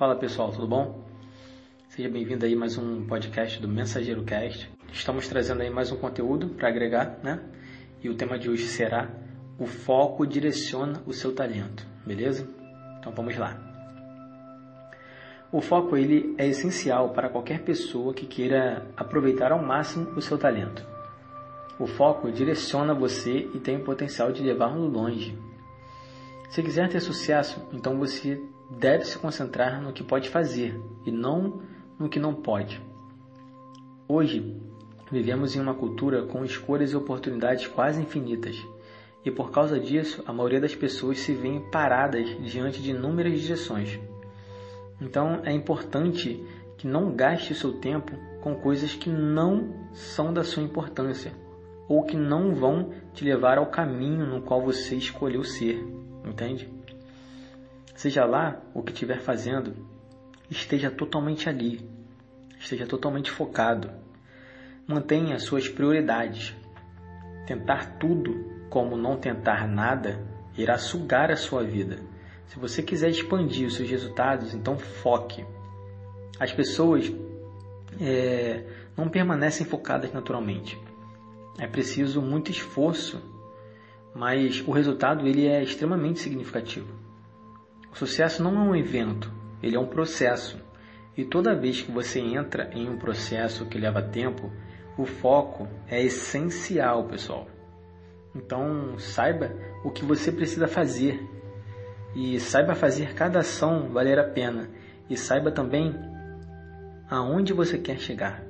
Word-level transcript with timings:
Fala 0.00 0.16
pessoal, 0.16 0.50
tudo 0.50 0.66
bom? 0.66 1.04
Seja 1.90 2.08
bem-vindo 2.08 2.46
aí 2.46 2.56
mais 2.56 2.78
um 2.78 3.06
podcast 3.06 3.60
do 3.60 3.68
Mensageiro 3.68 4.24
Cast. 4.24 4.72
Estamos 4.90 5.28
trazendo 5.28 5.60
aí 5.60 5.68
mais 5.68 5.92
um 5.92 5.96
conteúdo 5.98 6.48
para 6.54 6.68
agregar, 6.68 7.18
né? 7.22 7.38
E 8.02 8.08
o 8.08 8.14
tema 8.14 8.38
de 8.38 8.48
hoje 8.48 8.66
será 8.66 9.10
o 9.58 9.66
foco 9.66 10.26
direciona 10.26 11.02
o 11.06 11.12
seu 11.12 11.34
talento, 11.34 11.86
beleza? 12.06 12.48
Então 12.98 13.12
vamos 13.12 13.36
lá. 13.36 13.60
O 15.52 15.60
foco 15.60 15.94
ele 15.98 16.34
é 16.38 16.46
essencial 16.46 17.10
para 17.10 17.28
qualquer 17.28 17.62
pessoa 17.62 18.14
que 18.14 18.24
queira 18.24 18.90
aproveitar 18.96 19.52
ao 19.52 19.62
máximo 19.62 20.12
o 20.16 20.22
seu 20.22 20.38
talento. 20.38 20.82
O 21.78 21.86
foco 21.86 22.32
direciona 22.32 22.94
você 22.94 23.50
e 23.54 23.60
tem 23.60 23.76
o 23.76 23.84
potencial 23.84 24.32
de 24.32 24.42
levá-lo 24.42 24.86
longe. 24.86 25.38
Se 26.48 26.62
quiser 26.62 26.88
ter 26.88 27.00
sucesso, 27.00 27.68
então 27.70 27.98
você 27.98 28.42
deve 28.70 29.04
se 29.04 29.18
concentrar 29.18 29.82
no 29.82 29.92
que 29.92 30.04
pode 30.04 30.28
fazer 30.28 30.80
e 31.04 31.10
não 31.10 31.60
no 31.98 32.08
que 32.08 32.20
não 32.20 32.34
pode. 32.34 32.80
Hoje, 34.08 34.56
vivemos 35.10 35.54
em 35.54 35.60
uma 35.60 35.74
cultura 35.74 36.22
com 36.22 36.44
escolhas 36.44 36.92
e 36.92 36.96
oportunidades 36.96 37.66
quase 37.66 38.00
infinitas, 38.00 38.56
e 39.24 39.30
por 39.30 39.50
causa 39.50 39.78
disso, 39.78 40.22
a 40.26 40.32
maioria 40.32 40.60
das 40.60 40.74
pessoas 40.74 41.18
se 41.18 41.34
vê 41.34 41.60
paradas 41.70 42.28
diante 42.42 42.80
de 42.82 42.90
inúmeras 42.90 43.40
direções. 43.40 44.00
Então, 45.00 45.42
é 45.44 45.52
importante 45.52 46.42
que 46.78 46.86
não 46.86 47.14
gaste 47.14 47.54
seu 47.54 47.74
tempo 47.74 48.12
com 48.40 48.54
coisas 48.54 48.94
que 48.94 49.10
não 49.10 49.90
são 49.92 50.32
da 50.32 50.42
sua 50.42 50.62
importância 50.62 51.32
ou 51.86 52.04
que 52.04 52.16
não 52.16 52.54
vão 52.54 52.90
te 53.12 53.24
levar 53.24 53.58
ao 53.58 53.66
caminho 53.66 54.24
no 54.24 54.40
qual 54.40 54.62
você 54.62 54.94
escolheu 54.94 55.44
ser, 55.44 55.84
entende? 56.24 56.79
Seja 58.00 58.24
lá 58.24 58.58
o 58.72 58.82
que 58.82 58.92
estiver 58.92 59.20
fazendo, 59.20 59.76
esteja 60.48 60.90
totalmente 60.90 61.50
ali, 61.50 61.86
esteja 62.58 62.86
totalmente 62.86 63.30
focado. 63.30 63.90
Mantenha 64.86 65.38
suas 65.38 65.68
prioridades. 65.68 66.56
Tentar 67.46 67.98
tudo 67.98 68.64
como 68.70 68.96
não 68.96 69.18
tentar 69.18 69.68
nada 69.68 70.18
irá 70.56 70.78
sugar 70.78 71.30
a 71.30 71.36
sua 71.36 71.62
vida. 71.62 71.98
Se 72.46 72.58
você 72.58 72.82
quiser 72.82 73.10
expandir 73.10 73.66
os 73.66 73.74
seus 73.74 73.90
resultados, 73.90 74.54
então 74.54 74.78
foque. 74.78 75.44
As 76.38 76.54
pessoas 76.54 77.12
é, 78.00 78.64
não 78.96 79.10
permanecem 79.10 79.66
focadas 79.66 80.10
naturalmente. 80.10 80.80
É 81.58 81.66
preciso 81.66 82.22
muito 82.22 82.50
esforço, 82.50 83.20
mas 84.14 84.66
o 84.66 84.70
resultado 84.70 85.26
ele 85.26 85.46
é 85.46 85.62
extremamente 85.62 86.20
significativo. 86.20 86.99
O 87.92 87.96
sucesso 87.96 88.42
não 88.42 88.54
é 88.56 88.68
um 88.68 88.76
evento, 88.76 89.32
ele 89.62 89.76
é 89.76 89.80
um 89.80 89.86
processo. 89.86 90.58
E 91.16 91.24
toda 91.24 91.54
vez 91.54 91.82
que 91.82 91.90
você 91.90 92.20
entra 92.20 92.70
em 92.72 92.88
um 92.88 92.96
processo 92.96 93.66
que 93.66 93.78
leva 93.78 94.00
tempo, 94.00 94.50
o 94.96 95.04
foco 95.04 95.68
é 95.88 96.02
essencial, 96.02 97.04
pessoal. 97.04 97.46
Então, 98.34 98.98
saiba 98.98 99.50
o 99.84 99.90
que 99.90 100.04
você 100.04 100.30
precisa 100.30 100.68
fazer 100.68 101.20
e 102.14 102.38
saiba 102.38 102.74
fazer 102.74 103.14
cada 103.14 103.40
ação 103.40 103.88
valer 103.90 104.18
a 104.18 104.24
pena 104.24 104.68
e 105.08 105.16
saiba 105.16 105.50
também 105.50 105.94
aonde 107.08 107.52
você 107.52 107.76
quer 107.76 107.98
chegar. 107.98 108.44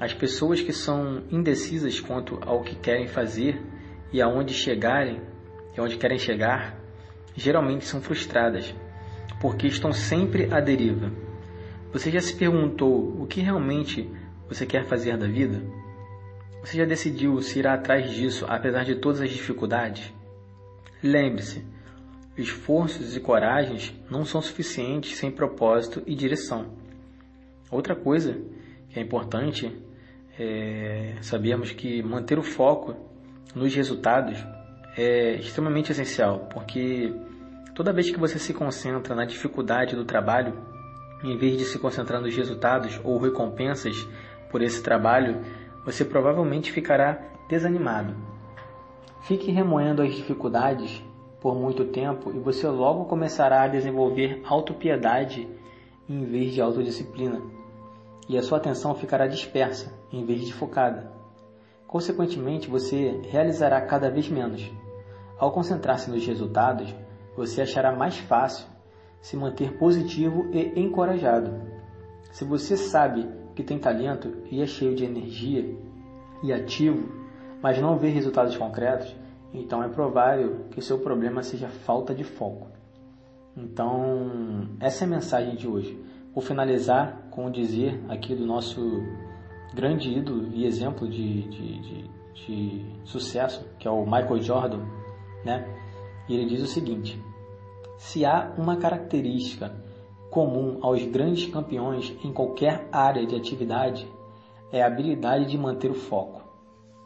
As 0.00 0.12
pessoas 0.12 0.60
que 0.60 0.72
são 0.72 1.22
indecisas 1.30 2.00
quanto 2.00 2.38
ao 2.42 2.62
que 2.62 2.74
querem 2.74 3.06
fazer 3.06 3.62
e 4.12 4.20
aonde 4.20 4.52
chegarem, 4.52 5.20
e 5.76 5.80
onde 5.80 5.96
querem 5.96 6.18
chegar, 6.18 6.83
geralmente 7.34 7.84
são 7.84 8.00
frustradas, 8.00 8.74
porque 9.40 9.66
estão 9.66 9.92
sempre 9.92 10.52
à 10.52 10.60
deriva. 10.60 11.10
Você 11.92 12.10
já 12.10 12.20
se 12.20 12.34
perguntou 12.34 13.20
o 13.20 13.26
que 13.26 13.40
realmente 13.40 14.10
você 14.48 14.66
quer 14.66 14.84
fazer 14.84 15.16
da 15.16 15.26
vida? 15.26 15.62
Você 16.60 16.78
já 16.78 16.84
decidiu 16.84 17.40
se 17.40 17.58
irá 17.58 17.74
atrás 17.74 18.10
disso 18.10 18.46
apesar 18.48 18.84
de 18.84 18.96
todas 18.96 19.20
as 19.20 19.30
dificuldades? 19.30 20.12
Lembre-se, 21.02 21.64
esforços 22.36 23.16
e 23.16 23.20
coragens 23.20 23.94
não 24.10 24.24
são 24.24 24.40
suficientes 24.40 25.16
sem 25.16 25.30
propósito 25.30 26.02
e 26.06 26.14
direção. 26.14 26.66
Outra 27.70 27.94
coisa 27.94 28.40
que 28.88 28.98
é 28.98 29.02
importante 29.02 29.70
é 30.38 31.16
sabermos 31.20 31.72
que 31.72 32.02
manter 32.02 32.38
o 32.38 32.42
foco 32.42 32.96
nos 33.54 33.74
resultados 33.74 34.44
é 34.96 35.36
extremamente 35.36 35.92
essencial, 35.92 36.48
porque 36.52 37.12
toda 37.74 37.92
vez 37.92 38.10
que 38.10 38.18
você 38.18 38.38
se 38.38 38.54
concentra 38.54 39.14
na 39.14 39.24
dificuldade 39.24 39.96
do 39.96 40.04
trabalho, 40.04 40.54
em 41.22 41.36
vez 41.36 41.58
de 41.58 41.64
se 41.64 41.78
concentrar 41.78 42.20
nos 42.20 42.34
resultados 42.34 43.00
ou 43.02 43.18
recompensas 43.18 44.06
por 44.50 44.62
esse 44.62 44.82
trabalho, 44.82 45.42
você 45.84 46.04
provavelmente 46.04 46.70
ficará 46.70 47.18
desanimado. 47.48 48.14
Fique 49.22 49.50
remoendo 49.50 50.02
as 50.02 50.14
dificuldades 50.14 51.02
por 51.40 51.54
muito 51.54 51.86
tempo 51.86 52.30
e 52.34 52.38
você 52.38 52.66
logo 52.68 53.06
começará 53.06 53.62
a 53.62 53.68
desenvolver 53.68 54.42
autopiedade 54.44 55.48
em 56.08 56.24
vez 56.24 56.52
de 56.52 56.60
autodisciplina. 56.60 57.40
E 58.28 58.38
a 58.38 58.42
sua 58.42 58.58
atenção 58.58 58.94
ficará 58.94 59.26
dispersa 59.26 59.92
em 60.12 60.24
vez 60.24 60.42
de 60.42 60.54
focada. 60.54 61.12
Consequentemente, 61.86 62.68
você 62.68 63.20
realizará 63.30 63.80
cada 63.80 64.10
vez 64.10 64.28
menos. 64.28 64.70
Ao 65.38 65.52
concentrar-se 65.52 66.10
nos 66.10 66.26
resultados, 66.26 66.94
você 67.36 67.62
achará 67.62 67.94
mais 67.94 68.18
fácil 68.18 68.66
se 69.20 69.36
manter 69.36 69.76
positivo 69.78 70.50
e 70.52 70.78
encorajado. 70.78 71.50
Se 72.30 72.44
você 72.44 72.76
sabe 72.76 73.28
que 73.54 73.62
tem 73.62 73.78
talento 73.78 74.32
e 74.50 74.60
é 74.60 74.66
cheio 74.66 74.94
de 74.94 75.04
energia 75.04 75.76
e 76.42 76.52
ativo, 76.52 77.08
mas 77.62 77.80
não 77.80 77.96
vê 77.96 78.08
resultados 78.08 78.56
concretos, 78.56 79.14
então 79.52 79.82
é 79.82 79.88
provável 79.88 80.66
que 80.70 80.78
o 80.78 80.82
seu 80.82 80.98
problema 80.98 81.42
seja 81.42 81.68
falta 81.68 82.14
de 82.14 82.24
foco. 82.24 82.68
Então, 83.56 84.68
essa 84.80 85.04
é 85.04 85.06
a 85.06 85.10
mensagem 85.10 85.54
de 85.54 85.68
hoje. 85.68 85.98
Vou 86.34 86.42
finalizar 86.42 87.28
com 87.30 87.46
o 87.46 87.50
dizer 87.50 88.02
aqui 88.08 88.34
do 88.34 88.44
nosso 88.44 88.80
grande 89.72 90.10
ídolo 90.10 90.48
e 90.52 90.66
exemplo 90.66 91.08
de, 91.08 91.42
de, 91.48 91.80
de, 91.80 92.10
de 92.34 92.86
sucesso, 93.04 93.64
que 93.78 93.86
é 93.86 93.90
o 93.90 94.04
Michael 94.04 94.42
Jordan, 94.42 94.84
né? 95.44 95.64
E 96.28 96.34
ele 96.34 96.46
diz 96.46 96.62
o 96.62 96.66
seguinte: 96.66 97.22
se 97.98 98.24
há 98.24 98.52
uma 98.56 98.76
característica 98.76 99.74
comum 100.30 100.78
aos 100.82 101.04
grandes 101.06 101.46
campeões 101.46 102.16
em 102.24 102.32
qualquer 102.32 102.88
área 102.90 103.26
de 103.26 103.36
atividade, 103.36 104.10
é 104.72 104.82
a 104.82 104.86
habilidade 104.86 105.46
de 105.46 105.56
manter 105.56 105.90
o 105.90 105.94
foco. 105.94 106.42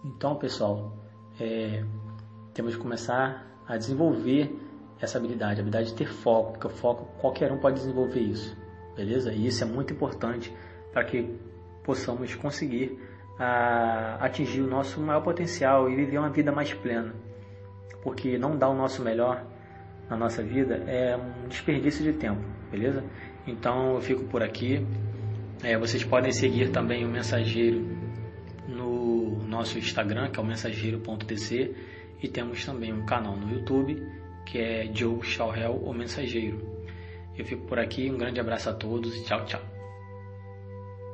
Então, 0.05 0.37
pessoal, 0.37 0.93
é, 1.39 1.85
temos 2.55 2.75
que 2.75 2.81
começar 2.81 3.47
a 3.67 3.77
desenvolver 3.77 4.57
essa 5.01 5.19
habilidade, 5.19 5.61
a 5.61 5.63
habilidade 5.63 5.89
de 5.89 5.95
ter 5.95 6.09
foco, 6.09 6.53
porque 6.53 6.67
o 6.67 6.71
foco 6.71 7.05
qualquer 7.21 7.53
um 7.53 7.59
pode 7.59 7.77
desenvolver 7.77 8.21
isso, 8.21 8.57
beleza? 8.97 9.33
E 9.33 9.47
isso 9.47 9.63
é 9.63 9.67
muito 9.67 9.93
importante 9.93 10.53
para 10.93 11.05
que 11.05 11.39
possamos 11.85 12.35
conseguir 12.35 12.99
a, 13.39 13.45
ah, 13.45 14.25
atingir 14.25 14.63
o 14.63 14.67
nosso 14.67 15.01
maior 15.01 15.23
potencial 15.23 15.89
e 15.91 15.95
viver 15.95 16.19
uma 16.19 16.31
vida 16.31 16.51
mais 16.51 16.73
plena 16.73 17.15
porque 18.03 18.39
não 18.39 18.57
dar 18.57 18.69
o 18.69 18.75
nosso 18.75 19.03
melhor 19.03 19.45
na 20.09 20.17
nossa 20.17 20.43
vida 20.43 20.77
é 20.87 21.17
um 21.17 21.49
desperdício 21.49 22.03
de 22.03 22.13
tempo, 22.13 22.41
beleza? 22.71 23.05
Então 23.47 23.95
eu 23.95 24.01
fico 24.01 24.25
por 24.25 24.43
aqui. 24.43 24.87
É, 25.63 25.77
vocês 25.77 26.05
podem 26.05 26.31
seguir 26.33 26.71
também 26.71 27.05
o 27.05 27.09
Mensageiro 27.09 27.97
no 28.69 29.43
nosso 29.47 29.79
Instagram, 29.79 30.31
que 30.31 30.39
é 30.39 30.43
o 30.43 30.47
mensageiro.tc, 30.47 31.75
e 32.23 32.29
temos 32.29 32.65
também 32.65 32.93
um 32.93 33.05
canal 33.05 33.35
no 33.35 33.53
YouTube, 33.53 34.01
que 34.47 34.59
é 34.59 34.91
Joe 34.93 35.23
Chauhel, 35.23 35.75
o 35.85 35.93
Mensageiro. 35.93 36.61
Eu 37.37 37.45
fico 37.45 37.67
por 37.67 37.79
aqui, 37.79 38.11
um 38.11 38.19
grande 38.19 38.41
abraço 38.41 38.69
a 38.69 38.75
todos 38.75 39.17
e 39.17 39.25
tchau, 39.25 39.45
tchau. 39.45 39.78